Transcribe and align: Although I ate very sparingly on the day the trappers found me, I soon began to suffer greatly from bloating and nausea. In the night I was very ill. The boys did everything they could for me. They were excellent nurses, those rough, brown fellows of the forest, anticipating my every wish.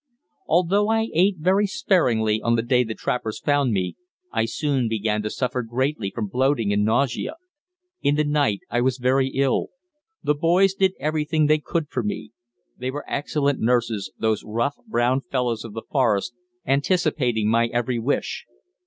Although 0.47 0.89
I 0.89 1.09
ate 1.13 1.35
very 1.37 1.67
sparingly 1.67 2.41
on 2.41 2.55
the 2.55 2.63
day 2.63 2.83
the 2.83 2.95
trappers 2.95 3.37
found 3.39 3.71
me, 3.71 3.97
I 4.31 4.45
soon 4.45 4.89
began 4.89 5.21
to 5.21 5.29
suffer 5.29 5.61
greatly 5.61 6.09
from 6.09 6.25
bloating 6.25 6.73
and 6.73 6.83
nausea. 6.83 7.35
In 8.01 8.15
the 8.15 8.23
night 8.23 8.61
I 8.71 8.81
was 8.81 8.97
very 8.97 9.27
ill. 9.29 9.67
The 10.23 10.33
boys 10.33 10.73
did 10.73 10.95
everything 10.99 11.45
they 11.45 11.59
could 11.59 11.87
for 11.87 12.01
me. 12.01 12.31
They 12.75 12.89
were 12.89 13.05
excellent 13.07 13.59
nurses, 13.59 14.11
those 14.17 14.43
rough, 14.43 14.77
brown 14.87 15.21
fellows 15.21 15.63
of 15.63 15.73
the 15.73 15.83
forest, 15.87 16.33
anticipating 16.65 17.47
my 17.47 17.67
every 17.67 17.99
wish. 17.99 18.47